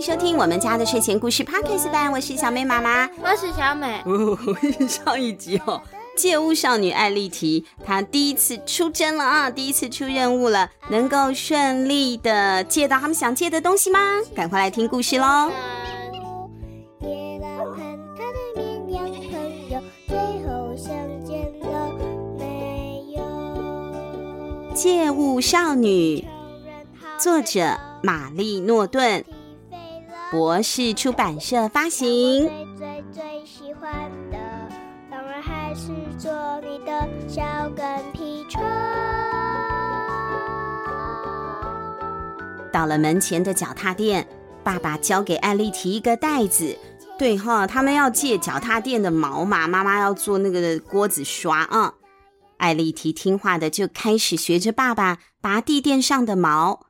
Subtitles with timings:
[0.00, 4.00] 迎收听我们家的睡前故事 Podcast 版，我是小美妈妈，我是小美。
[4.06, 4.34] 哦，
[4.88, 5.82] 上一集哦，
[6.16, 14.00] 借物少女艾丽缇她第一次出征了啊，第一次出任务了，能够顺利的借到他们想借的东西吗？
[14.34, 15.52] 赶快来听故事喽！
[24.74, 26.24] 借物少女，
[27.18, 29.22] 作者玛丽诺顿，
[30.30, 32.46] 博士出版社发行。
[32.46, 33.92] 最最最喜欢
[34.30, 34.38] 的，
[35.10, 36.30] 当然还是做
[36.60, 38.62] 你的小跟屁虫。
[42.72, 44.24] 到了门前的脚踏垫，
[44.62, 46.78] 爸爸交给艾丽缇一个袋子。
[47.18, 51.94] 对哈，他们要借脚踏垫的毛嘛，妈妈要做那个锅子刷啊。
[52.58, 56.86] 艾丽缇听话的就开始学着爸爸拔地垫上的毛，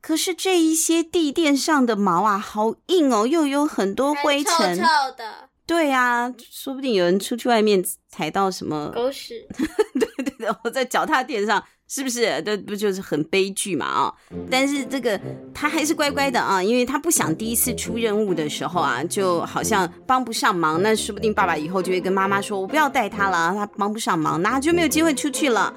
[0.00, 5.48] 可是这一些地垫上的毛啊，好硬哦，又有很多灰尘，臭臭的。
[5.66, 9.46] 对啊，说不定有人出去外面踩到什么狗屎。
[9.94, 11.62] 对对对，我在脚踏垫上。
[11.92, 12.40] 是不是？
[12.46, 13.84] 这不就是很悲剧嘛？
[13.84, 14.14] 啊！
[14.48, 15.20] 但是这个
[15.52, 20.80] 他还是乖乖的啊，因为他不想第一次出任务的时候啊，就好像帮不上忙。
[20.80, 25.74] 那说不定爸爸以后就会跟妈妈说：“我不要带他了，他帮不上忙，那就没有机会出去了。”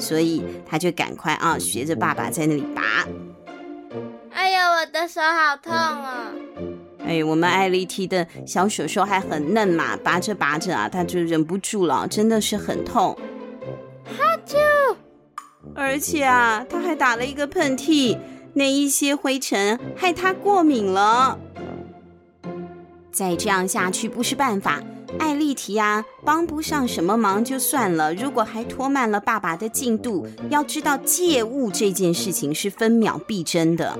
[0.00, 3.06] 所以他就赶快啊，学着爸爸在那里拔。
[4.34, 6.32] 哎呦，我的手好痛啊！
[7.06, 13.16] 哎，我们艾丽缇的小手手还很嫩嘛，拔着拔着啊，她就忍不住了，真的是很痛。
[14.04, 14.56] 哈啾！
[15.74, 18.18] 而且啊，他还打了一个喷嚏，
[18.54, 21.38] 那一些灰尘害他过敏了。
[23.12, 24.82] 再这样下去不是办法，
[25.18, 33.98] 艾丽提啊，帮不上什么忙就算了，如果还拖慢了爸爸的进度，要知道借物这件事情是分秒必争的。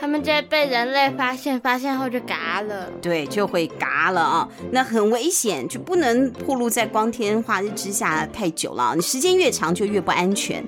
[0.00, 2.90] 他们在被人类发现，发现后就嘎了。
[3.02, 10.64] 对，就会嘎了啊，那很危险，就不能暴露在光天化日之下太久了，你时间越长就越不安全。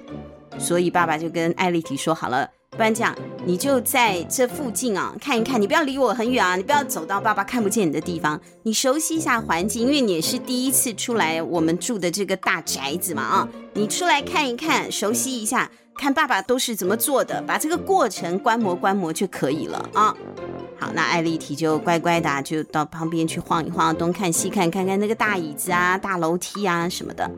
[0.59, 3.15] 所以爸爸就跟艾丽缇说好了，不然这样，
[3.45, 20.15] 你就在这附近啊看一看，你不要离我很远啊，你不要走到爸爸看不见你的地方，你熟悉一下环境，因为你也是第一次出来我们住的这个大宅子嘛啊，你出来看一看，熟悉一下，看爸爸都是怎么做的，把这个过程观摩观摩就可以了啊。
[20.79, 27.31] 好，那艾丽缇就乖乖的，就到旁边去晃一晃，东看西看，看看那个大椅子啊、大楼梯啊什么的。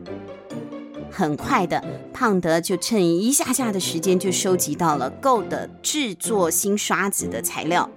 [1.15, 1.81] 很快的，
[2.13, 7.89] 胖德就趁一下下的时间就收集到了够的制作新刷子的材料，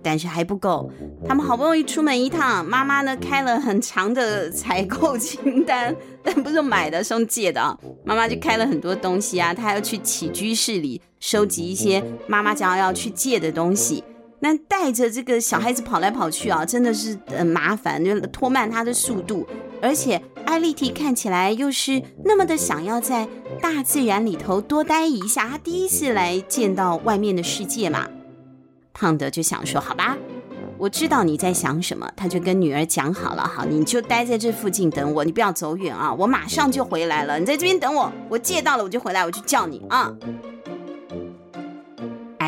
[0.00, 0.88] 但是还不够。
[1.26, 7.76] 他们好不容易出门一趟，妈妈呢开了很长的采购清单，但不是买的，是用借的啊。
[8.04, 14.04] 妈妈就开了很多东西啊，她要去起居室里收集一些妈妈将要去借的东西。
[14.42, 19.46] 那带着这个小孩子跑来跑去啊，真的是很麻烦，就拖慢他的速度，
[19.80, 20.20] 而且。
[20.44, 23.26] 艾丽缇看起来又是那么的想要在
[23.58, 28.06] 大自然里头多待一下，她第一次来见到外面的世界嘛。
[28.92, 30.18] 胖德就想说：“好吧，
[30.76, 37.38] 我知道你在想什么。”他就跟女儿讲好了：“好，你就待在这附近等我，你不要走远啊，我马上就回来了。
[37.38, 40.12] 你在这边等我，我借到了我就回来，我就叫你啊。”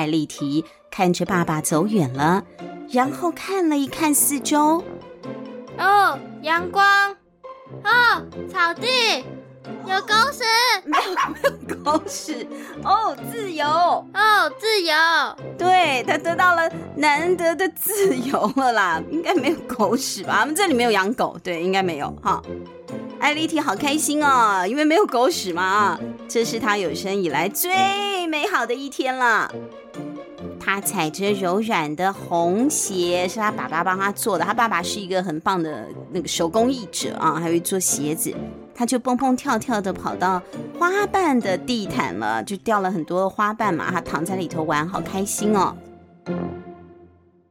[0.04, 2.44] 艾莉缇看着爸爸走远了，
[2.90, 4.84] 然后看了一看四周，
[5.78, 6.84] 哦，阳光。
[7.82, 8.22] 哦，
[8.52, 9.24] 草地
[9.86, 10.44] 有狗屎，
[10.84, 12.46] 没有没有狗屎
[12.84, 14.94] 哦，自由哦，自由，
[15.56, 20.40] 对，他得到了难得的自由了啦，应该没有狗屎吧？
[20.42, 22.42] 我们这里没有养狗，对，应该没有哈。
[23.18, 25.98] 艾丽缇好开心哦，因为没有狗屎嘛，
[26.28, 29.50] 这是他有生以来最美好的一天了。
[30.64, 34.44] 他踩着柔软的红鞋，是他爸爸帮他做的。
[34.46, 38.34] 他爸爸是一个很棒的那个手工艺者啊，还会做鞋子。
[38.74, 40.42] 他就蹦蹦跳跳的跑到
[40.78, 43.90] 花瓣的地毯了，就掉了很多花瓣嘛。
[43.90, 45.76] 他躺在里头玩，好开心哦。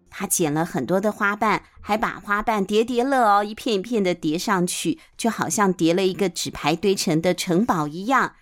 [0.09, 8.33] 他捡了很多的花瓣，还把花瓣叠叠乐哦，一片一片的叠上去，就好像叠了一个纸牌堆成的城堡一样。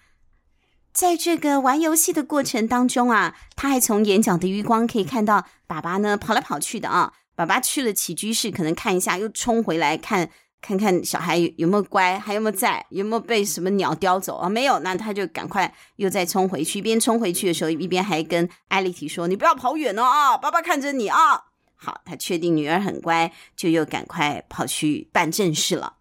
[0.94, 7.14] 在这个玩游戏的过程当中啊，他还从眼角的余光可以看到爸爸呢跑来跑去的啊。
[7.34, 10.30] 爸爸去了起居室，可能看一下，又冲回来看
[10.62, 14.50] 看看小孩有没有乖，还有没有在，有没有被什么鸟叼走啊？
[14.50, 16.80] 没有，那他就赶快又再冲回去。
[16.80, 21.46] 一边冲回去的时候，一边还跟艾丽缇说：“你不要跑远哦啊，爸爸看着你啊。”
[21.76, 25.96] 好，他确定女儿很乖，就又赶快跑去办正事了。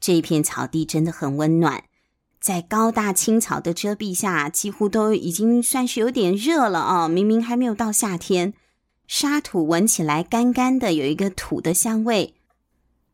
[0.00, 1.84] 这一片草地真的很温暖。
[2.48, 7.06] 在高大青草的遮蔽下，几乎都已经算是有点热了啊！
[7.06, 8.54] 明明还没有到夏天，
[9.06, 12.36] 沙土闻起来干干的，有一个土的香味。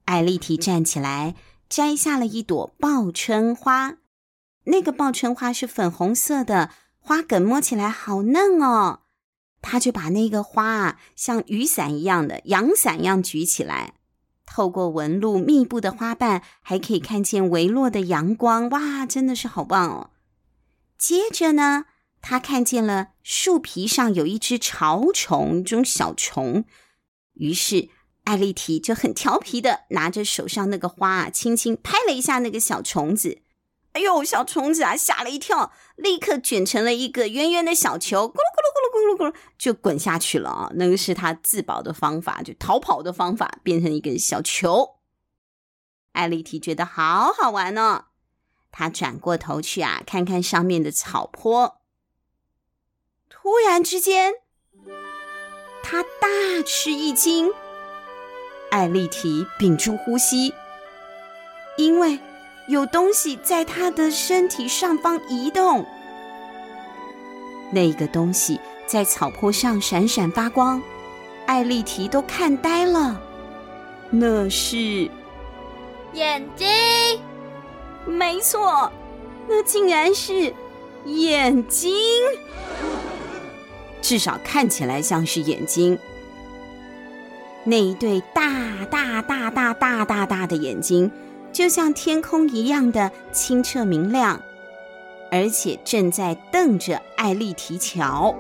[0.05, 1.35] 艾丽缇站起来，
[1.69, 3.97] 摘下了一朵报春花。
[4.67, 6.71] 那个报春花是粉红色的，
[7.01, 9.01] 花梗摸起来好嫩哦。
[9.61, 13.95] 她就把那个花啊，像雨伞一样的阳伞一样举起来。
[14.47, 20.11] 透过纹路密布的花瓣，还可以看见微弱的阳光，哇，真的是好棒哦！
[20.99, 21.87] 接着呢，
[22.21, 26.65] 他看见了树皮上有一只潮虫，一种小虫。
[27.35, 27.89] 于是
[28.25, 33.41] 艾丽缇就很调皮的拿着手上那个花啊，轻轻拍了一下那个小虫子。
[33.93, 38.54] 哎呦，小虫子啊，吓了一跳，立刻卷成了一个圆圆的小球，咕噜
[39.05, 40.71] 咕噜咕噜，就滚下去了啊！
[40.75, 44.97] 那个是他自保的方法，就逃跑的方法，变成一个小球。
[46.13, 48.07] 艾丽缇觉得好好玩哦，
[48.71, 51.81] 她转过头去啊，看看上面的草坡。
[53.29, 54.35] 突然之间，
[55.83, 57.51] 她大吃一惊，
[58.71, 60.55] 艾丽缇屏住呼吸，
[61.77, 62.19] 因为。
[62.67, 65.85] 有东西在他的身体上方移动，
[67.71, 70.83] 那个东西在草坡上闪闪发光，
[71.47, 73.21] 艾丽缇都看呆了。
[74.11, 75.11] 那是
[76.13, 76.69] 眼睛，
[78.07, 78.93] 没错，
[79.49, 80.55] 那竟然是
[81.05, 81.93] 眼睛，
[84.01, 85.99] 至少看起来像是眼睛。
[87.65, 91.11] 那一对大大大大大大大的眼睛。
[91.53, 94.43] 就像天空一样的清澈明亮，
[95.31, 98.35] 而且正在瞪着艾丽缇瞧。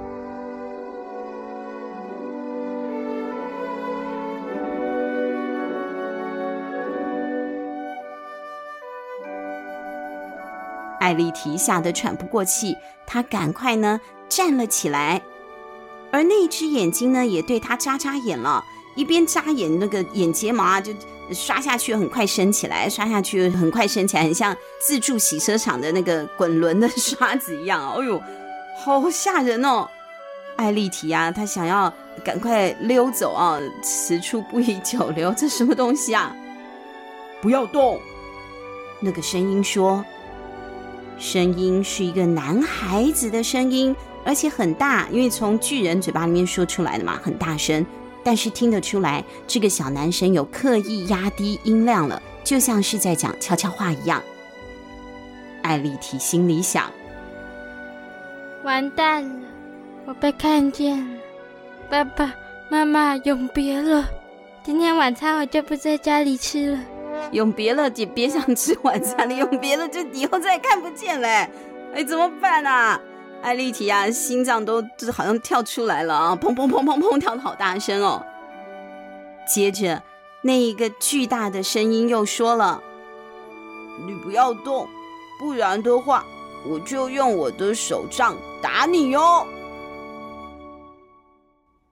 [11.04, 12.74] 艾丽缇吓得喘不过气，
[13.06, 15.20] 她赶快呢站了起来，
[16.10, 18.64] 而那只眼睛呢也对她眨眨眼了，
[18.94, 20.92] 一边眨眼，那个眼睫毛啊就。
[21.32, 27.80] 刷下去很快升起来，刷下去很快升起来，很像自助洗车场的那个滚轮的 刷子一样。
[27.92, 28.22] 哎呦，
[28.84, 29.88] 好吓人哦！
[30.56, 31.90] 艾丽缇啊，她想要
[32.22, 35.32] 赶快溜走啊，此处不宜久留。
[35.32, 36.36] 这什么东西啊？
[37.40, 37.98] 不要动！
[39.00, 40.04] 那个声音说，
[41.24, 47.84] 声音是一个男孩子的声音，而且很大，因为从巨人嘴巴里面说出来的嘛，很大声。
[48.22, 54.22] 但是听得出来，这个小男生有刻意压低音量了，就像是在讲悄悄话一样。
[55.62, 56.92] 艾丽缇心里想：
[58.62, 59.46] 完蛋了，
[60.04, 61.20] 我被看见了，
[61.88, 62.34] 爸爸
[62.70, 64.06] 妈妈永别了，
[64.62, 66.78] 今天晚餐我就不在家里吃了。
[67.32, 71.28] 永别了，姐别想吃晚餐了，永别了，就以后再也看不见了。
[71.94, 73.00] 哎，怎么办啊？
[73.42, 78.24] 艾丽缇啊，心脏都就好像跳出来了啊，砰砰砰砰砰，跳的好大声哦。
[79.46, 80.02] 接着，
[80.42, 82.82] 那一个巨大的声音又说了
[84.06, 84.88] ：“你不要动，
[85.38, 86.24] 不然的话，
[86.66, 89.46] 我就用我的手杖打你哟。”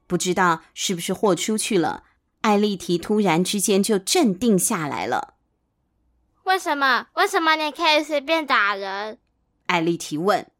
[0.07, 2.03] 不知道是不是豁出去了，
[2.43, 5.35] 艾丽缇突然之间就镇定下来了。
[6.45, 7.07] 为什么？
[7.15, 9.19] 为什么你可以随便打人？
[9.67, 10.51] 艾丽缇问。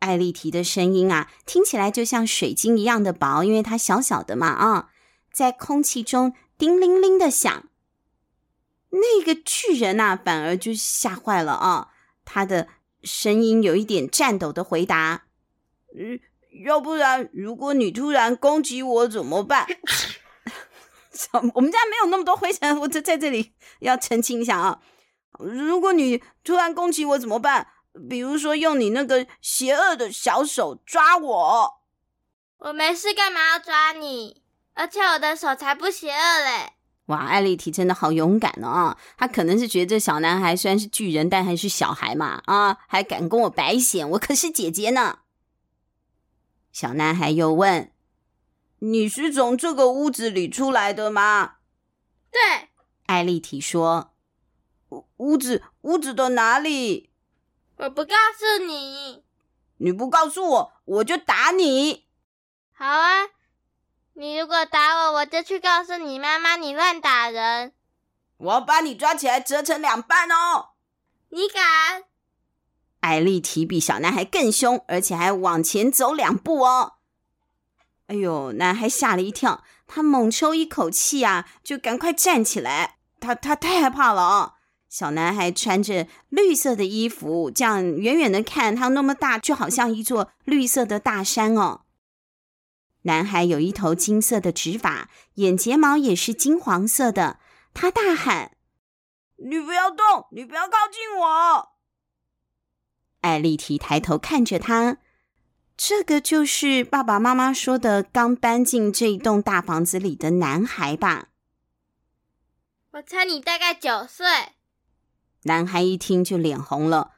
[0.00, 4.90] 艾丽缇的声音啊，听起来就像水晶一样的薄，因为它小小的嘛啊，
[5.32, 7.64] 在空气中叮铃铃的响。
[8.90, 11.88] 那个巨人啊，反而就吓坏了啊，
[12.24, 12.68] 他的
[13.02, 15.24] 声音有一点颤抖的回答
[15.96, 16.20] ：“嗯，
[16.64, 19.66] 要不然，如果你突然攻击我怎么办？”
[21.54, 24.80] 我们家没有那么多灰尘，我在在这里要澄清一下啊，
[25.38, 27.68] 如果你突然攻击我怎么办？
[28.10, 31.74] 比如说，用你那个邪恶的小手抓我，
[32.58, 34.42] 我没事，干嘛要抓你？
[34.74, 36.72] 而且我的手才不邪恶嘞！
[37.06, 38.96] 哇，艾丽缇真的好勇敢哦！
[39.16, 45.18] 她可能是觉得这小男孩虽然是巨人，但还是小孩嘛，啊，还敢跟我白显，我可是姐姐呢。
[46.72, 47.92] 小男孩又问
[48.86, 51.56] ：“你是从这个屋子里出来的吗？”
[52.30, 52.68] 对，
[53.06, 54.12] 艾丽缇说
[54.90, 57.10] ：“屋屋子屋子的哪里？”
[57.76, 59.24] 我不告诉你，
[59.78, 62.06] 你不告诉我，我就打你。
[62.72, 63.28] 好啊，
[64.12, 67.72] 你如果打我，我就去告诉你妈妈你乱打人。
[68.36, 70.70] 我要把你抓起来折成两半哦。
[71.30, 72.04] 你敢？
[73.00, 76.93] 艾丽缇比小男孩更凶，而且还往前走两步哦。
[78.06, 82.98] 哎呦，男孩吓了一跳，他猛抽一口气啊，就赶快站起来。
[83.18, 84.54] 他他太害怕了啊。
[84.88, 91.80] 小男孩穿着绿色的衣服，这样远远的看，他那么大，就好像一座绿色的大山哦。
[93.02, 97.38] 男孩有一头金色的直发，眼睫毛也是金黄色的。
[97.72, 98.52] 他大喊
[99.36, 101.70] ：“你不要动，你不要靠近我！”
[103.22, 104.98] 艾丽缇抬头看着他，
[105.86, 111.28] 这个就是爸爸妈妈说的刚搬进这一栋大房子里的男孩吧？
[112.92, 114.24] 我猜你大概九岁。
[115.42, 117.10] 男孩一听就脸红了。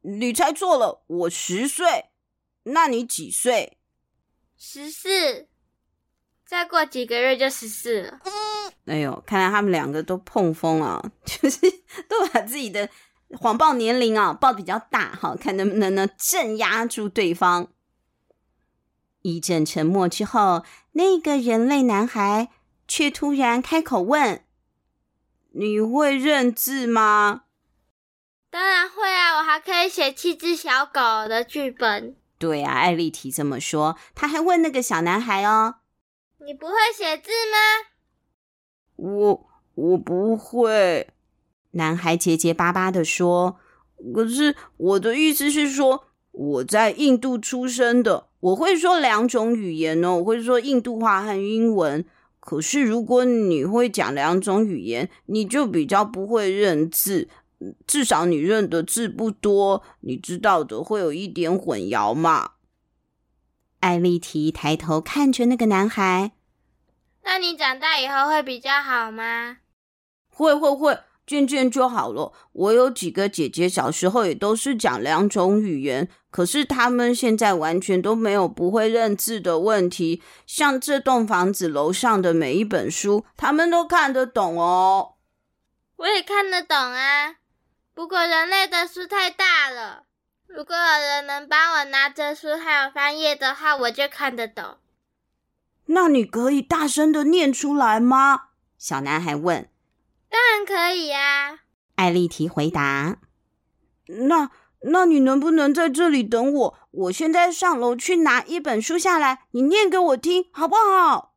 [0.00, 2.06] 你猜错了，我十岁。
[2.64, 3.78] 那你几岁？
[4.56, 5.46] 十四，
[6.44, 8.20] 再过几个月就十四了。
[8.86, 11.60] 哎呦，看来他们两个都碰风啊， 就是
[12.08, 12.90] 都把自己的
[13.38, 17.70] 谎报年龄啊报比较大，哈，看能不能呢镇压住对方。
[19.34, 22.48] 一阵沉默之后，那个人类男孩
[22.86, 24.44] 却突然开口问
[25.52, 27.42] ：“你会认字吗
[28.50, 35.76] ？”“当然会啊，我还可以写七只小狗的剧本。”对啊，艾丽缇这么说，他还问那个小男孩哦
[36.46, 37.88] ：“你不会写字吗
[38.96, 41.10] ？”“我我不会。”
[41.72, 43.58] 男孩结结巴巴的说
[44.14, 52.04] ：“可是我的意思是说，我在印度出生的，我会说两种语言哦，我会说印度话和英文。
[52.40, 57.28] 可是如果你会讲两种语言，你就比较不会认字。”
[57.88, 62.52] 至少你认的字不多，你知道的会有一点混淆嘛。
[63.80, 66.30] 艾丽缇抬头看着那个男孩，
[67.24, 69.56] 那你长大以后会比较好吗？
[70.28, 72.32] 会会会，渐渐就好了。
[72.52, 80.22] 我有几个姐姐，小时候也都是讲两种语言，可是他们现在完全都没有不会认字的问题。
[80.46, 85.16] 像这栋房子楼上的每一本书，他们都看得懂哦。
[85.96, 87.34] 我也看得懂啊。
[87.94, 90.04] 不过人类的书太大了，
[90.46, 94.78] 如果有人能帮我拿着书还有翻页的话，我就看得懂。
[95.86, 98.48] 那你可以大声的念出来吗？
[98.78, 99.68] 小男孩问。
[100.28, 101.60] 当然可以呀，
[101.96, 103.18] 艾丽缇回答。
[104.06, 104.50] 那
[104.82, 106.78] 那你能不能在这里等我？
[106.90, 111.34] 我现在上楼去拿一本书下来，你念给我听好不好？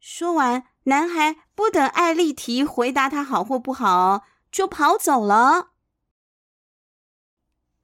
[0.00, 4.24] 说完，男孩不等艾丽缇回答他好或不好。
[4.50, 5.68] 就跑走了。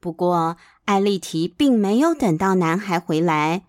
[0.00, 0.56] 不过，
[0.86, 3.66] 艾丽缇并没有等到男孩回来，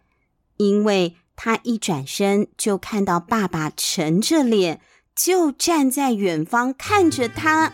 [0.55, 4.81] 因为他一转身就看到爸爸沉着脸，
[5.17, 7.71] 就站在远方看着他。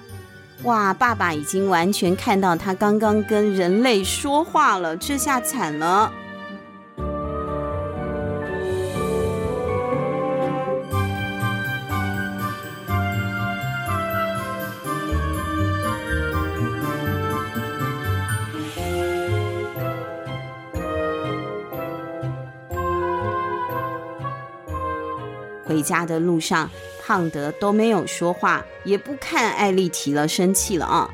[0.64, 6.12] 哇，爸爸已经完全看到他刚刚跟人类说话了，这下惨了。
[25.66, 26.70] 回家的路上，
[27.06, 31.10] 胖德都没有说话，也不看艾丽缇了，生气了啊！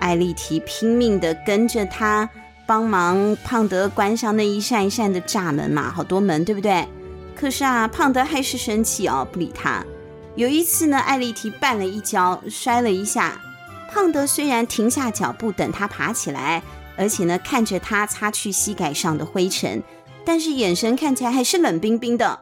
[0.00, 2.28] 艾丽缇拼命的跟着他，
[2.66, 6.88] 帮忙胖德关上那一扇一扇的栅门嘛，好多门，对不对？
[7.34, 9.84] 可是啊，胖德还是生气哦，不理他。
[10.36, 13.38] 有一次呢，艾丽缇绊了一跤，摔了一下。
[13.92, 16.62] 胖德虽然停下脚步等他爬起来，
[16.96, 19.82] 而且呢，看着他擦去膝盖上的灰尘，
[20.24, 22.40] 但是眼神看起来还是冷冰冰的。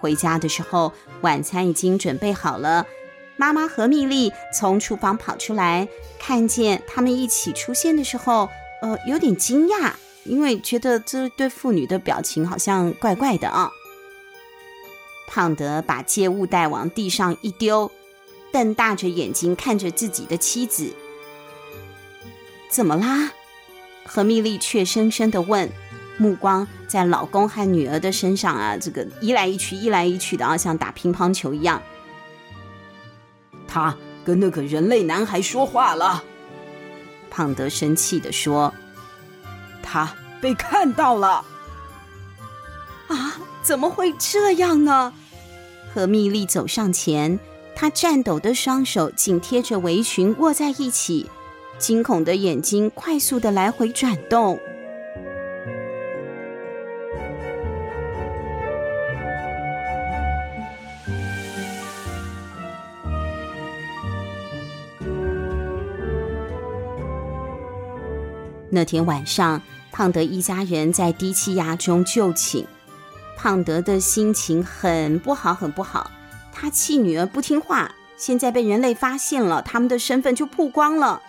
[0.00, 2.86] 回家的时候，晚餐已经准备好了。
[3.36, 5.88] 妈妈和蜜莉从厨房跑出来，
[6.18, 8.48] 看见他们一起出现的时候，
[8.80, 9.92] 呃，有点惊讶，
[10.24, 13.70] 因为觉得这对父女的表情好像怪怪的啊。
[15.28, 17.90] 胖德把借物袋往地上一丢，
[18.52, 20.94] 瞪大着眼睛看着自己的妻子
[22.70, 23.32] ：“怎么啦？”
[24.06, 25.70] 和蜜莉怯生生的问。
[26.18, 31.80] 目光在老公和女儿的身上啊，这个一来一去，一来一去的啊，像打乒乓球一样。
[33.68, 36.24] 他跟那个人类男孩说话了。
[37.30, 38.72] 胖德生气地说
[39.82, 41.44] ：“他被看到了。”
[43.08, 45.12] 啊，怎么会这样呢？
[45.92, 47.38] 何蜜莉走上前，
[47.74, 51.30] 她颤抖的双手紧贴着围裙握在一起，
[51.78, 54.58] 惊恐的眼睛快速的来回转动。
[68.70, 72.66] 那天晚上，胖德一家人在低气压中就寝。
[73.36, 76.10] 胖德的心情很不好，很不好。
[76.52, 81.22] 他气女儿不听话，现在被人类发现了，他们的身份就曝光了。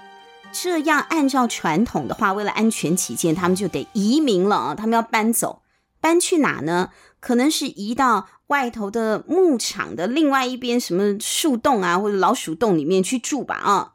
[0.52, 4.76] 这样按照传统的话，为了安全起见，他们就得移民了啊！
[4.76, 5.62] 他们要搬走，
[6.00, 6.90] 搬去哪呢？
[7.20, 13.94] 可能是移到外头的牧场的另外一边，什么树洞啊，或者老鼠洞里面去住吧啊！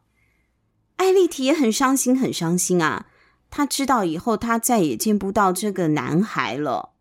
[0.97, 3.07] 艾莉缇也很伤心，很伤心啊！
[3.53, 6.95] 他知道以后他再也见不到这个男孩了。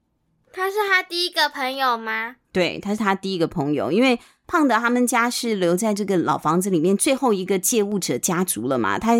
[0.51, 2.35] 他是他第一个朋友吗？
[2.51, 9.13] 对，他是他第一个朋友，因为胖的他们家是留在这个老房子里面最后一个借物者家族了嘛，他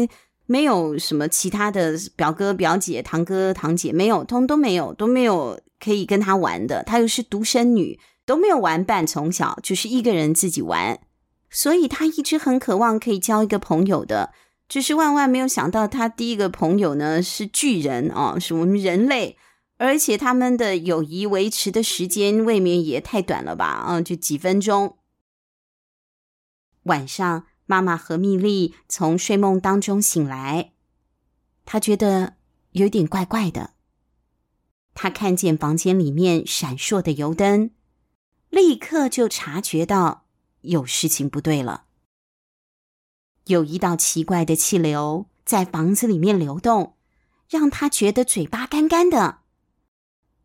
[0.46, 6.84] 没有什么其他的表哥表姐、堂哥堂姐，没有，通都没有，都没有可以跟他玩的。
[6.84, 11.00] 他又是独生女，都没有玩伴，从小就是一个人自己玩，
[11.50, 14.34] 所以他一直很渴望可以交一个朋友的，
[14.72, 19.38] 只是万万没有想到，他第一个朋友呢是巨人哦，是我们人类。
[19.76, 23.66] 而且他们的友谊维持的时间未免也太短了吧？
[23.66, 24.98] 啊，就几分钟。
[26.84, 30.72] 晚上，妈妈和蜜莉从睡梦当中醒来，
[31.66, 32.36] 她觉得
[32.72, 33.72] 有点怪怪的。
[34.94, 37.72] 她看见房间里面闪烁的油灯，
[38.50, 40.28] 立刻就察觉到
[40.62, 41.88] 有事情不对了。
[43.46, 46.98] 有一道奇怪的气流在房子里面流动，
[47.50, 49.40] 让她觉得嘴巴干干的。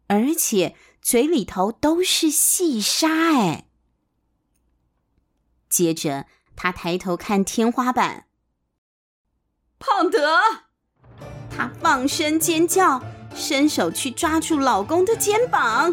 [0.08, 3.66] 而且嘴里头都是细沙哎！
[5.68, 8.26] 接着他抬头看天花板，
[9.78, 10.38] 胖德，
[11.50, 13.02] 他放声尖叫，
[13.34, 15.92] 伸手去抓住老公的肩膀。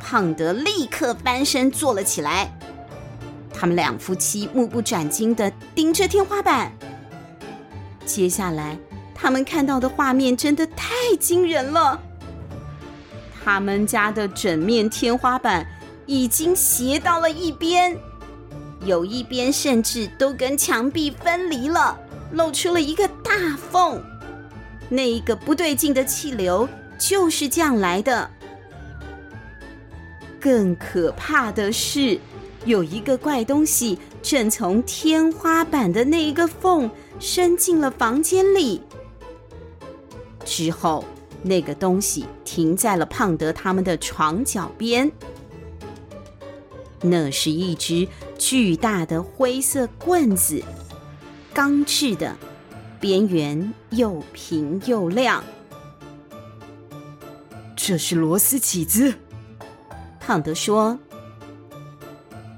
[0.00, 2.58] 胖德立刻翻身坐了起来，
[3.58, 6.70] 他们两夫妻目不转睛地盯着天花板。
[8.04, 8.76] 接下来。
[9.18, 11.98] 他们看到的画面真的太惊人了。
[13.42, 15.66] 他们家的整面天花板
[16.04, 17.96] 已经斜到了一边，
[18.84, 21.98] 有一边甚至都跟墙壁分离了，
[22.32, 24.04] 露出了一个大缝。
[24.90, 28.30] 那一个不对劲的气流就是这样来的。
[30.38, 32.20] 更可怕的是，
[32.66, 38.82] 有一个怪东西正从天花板的那一个缝伸进了房间里。
[40.44, 41.04] 之后，
[41.42, 45.10] 那个东西停在了胖德他们的床脚边。
[47.00, 50.60] 那是一只巨大的灰色棍子，
[51.54, 52.36] 钢制的，
[52.98, 55.44] 边缘又平又亮。
[57.76, 59.14] 这是螺丝起子，
[60.18, 60.98] 胖德说：“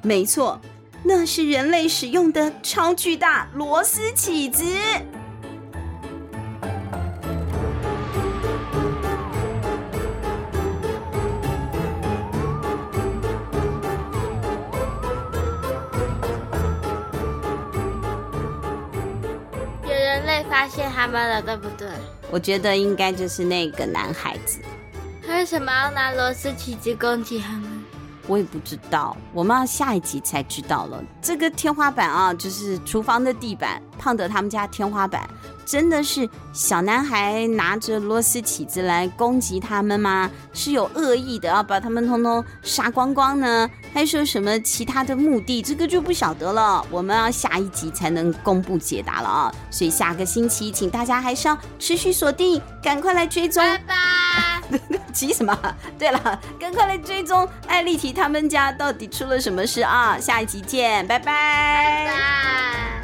[0.03, 0.61] 没错，
[1.03, 4.65] 那是人类使用的超巨大螺丝起子。”
[19.83, 21.87] 有人类发现他们了，对不对？
[22.31, 24.59] 我觉得应该就是那个男孩子。
[25.27, 27.68] 他为什么要拿螺丝起子攻击他们？
[28.29, 31.03] 我也不知道，我们要下一集才知道了。
[31.21, 35.29] 这个天花板啊，就是厨房的地板，胖德他们家天花板。
[35.69, 40.31] 真的是小男孩拿着螺丝起子来攻击他们吗？
[40.55, 43.69] 是有恶意的，要把他们通通杀光光呢？
[43.93, 45.61] 还是有什么其他的目的？
[45.61, 46.83] 这个就不晓得了。
[46.91, 49.55] 我们要下一集才能公布解答了啊！
[49.71, 53.63] 所以下个星期，请大家还是要持续锁定，赶快来追踪。
[53.63, 54.79] 拜拜！
[55.13, 55.55] 急什么？
[55.99, 60.19] 对了，赶快来追踪艾丽缇他们家到底出了什么事啊！
[60.19, 61.27] 下一集见，拜拜。
[61.27, 62.98] 拜拜。